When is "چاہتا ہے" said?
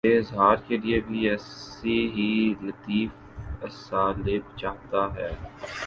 4.57-5.29